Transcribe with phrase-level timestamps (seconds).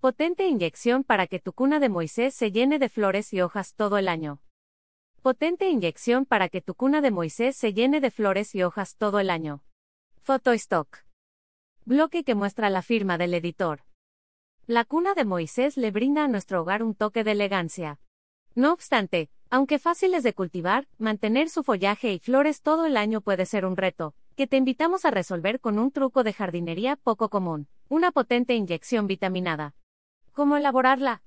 [0.00, 3.98] Potente inyección para que tu cuna de Moisés se llene de flores y hojas todo
[3.98, 4.40] el año.
[5.22, 9.18] Potente inyección para que tu cuna de Moisés se llene de flores y hojas todo
[9.18, 9.64] el año.
[10.24, 10.98] Stock.
[11.84, 13.80] Bloque que muestra la firma del editor.
[14.68, 17.98] La cuna de Moisés le brinda a nuestro hogar un toque de elegancia.
[18.54, 23.46] No obstante, aunque fáciles de cultivar, mantener su follaje y flores todo el año puede
[23.46, 27.66] ser un reto, que te invitamos a resolver con un truco de jardinería poco común,
[27.88, 29.74] una potente inyección vitaminada.
[30.38, 31.24] ¿Cómo elaborarla?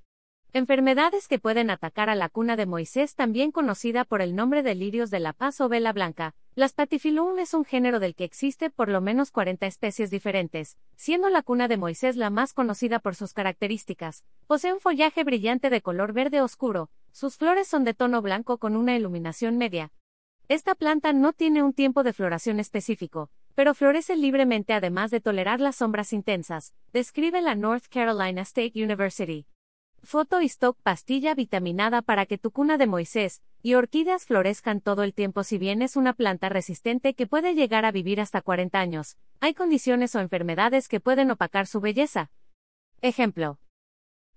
[0.54, 4.74] Enfermedades que pueden atacar a la cuna de Moisés, también conocida por el nombre de
[4.74, 6.34] lirios de la paz o vela blanca.
[6.54, 11.28] Las Platyphilum es un género del que existe por lo menos 40 especies diferentes, siendo
[11.28, 14.24] la cuna de Moisés la más conocida por sus características.
[14.46, 18.76] Posee un follaje brillante de color verde oscuro, sus flores son de tono blanco con
[18.76, 19.92] una iluminación media.
[20.48, 25.60] Esta planta no tiene un tiempo de floración específico, pero florece libremente además de tolerar
[25.60, 29.46] las sombras intensas, describe la North Carolina State University.
[30.02, 35.04] Foto y stock pastilla vitaminada para que tu cuna de Moisés y orquídeas florezcan todo
[35.04, 38.80] el tiempo si bien es una planta resistente que puede llegar a vivir hasta 40
[38.80, 39.16] años.
[39.40, 42.32] Hay condiciones o enfermedades que pueden opacar su belleza.
[43.00, 43.60] Ejemplo.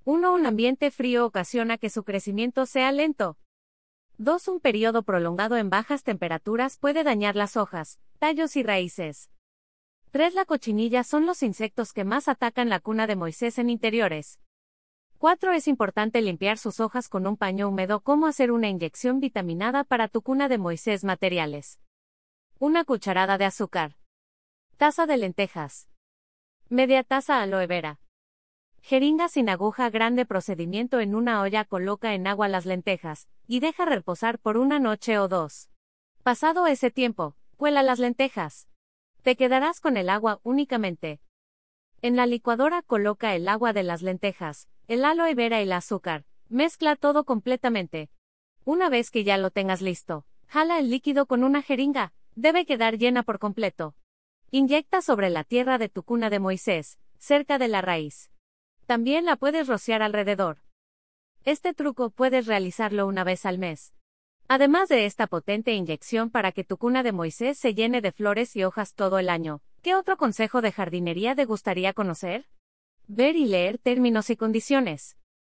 [0.04, 0.34] 1.
[0.34, 3.38] Un ambiente frío ocasiona que su crecimiento sea lento.
[4.18, 4.48] 2.
[4.48, 9.30] Un periodo prolongado en bajas temperaturas puede dañar las hojas, tallos y raíces.
[10.12, 10.36] 3.
[10.36, 14.40] La cochinilla son los insectos que más atacan la cuna de Moisés en interiores.
[15.18, 15.52] 4.
[15.52, 18.00] Es importante limpiar sus hojas con un paño húmedo.
[18.00, 21.82] ¿Cómo hacer una inyección vitaminada para tu cuna de Moisés materiales?
[22.58, 23.98] Una cucharada de azúcar.
[24.78, 25.90] Taza de lentejas.
[26.70, 28.00] Media taza aloe vera.
[28.88, 33.84] Jeringa sin aguja grande procedimiento en una olla coloca en agua las lentejas, y deja
[33.84, 35.72] reposar por una noche o dos.
[36.22, 38.68] Pasado ese tiempo, cuela las lentejas.
[39.24, 41.20] Te quedarás con el agua únicamente.
[42.04, 46.26] En la licuadora coloca el agua de las lentejas, el aloe vera y el azúcar.
[46.48, 48.12] Mezcla todo completamente.
[48.66, 52.14] Una vez que ya lo tengas listo, jala el líquido con una jeringa.
[52.36, 53.96] Debe quedar llena por completo.
[54.52, 58.30] Inyecta sobre la tierra de tu cuna de Moisés, cerca de la raíz.
[58.86, 60.58] También la puedes rociar alrededor.
[61.44, 63.94] Este truco puedes realizarlo una vez al mes.
[64.48, 68.56] Además de esta potente inyección para que tu cuna de Moisés se llene de flores
[68.56, 72.46] y hojas todo el año, ¿qué otro consejo de jardinería te gustaría conocer?
[73.08, 75.18] Ver y leer términos y condiciones.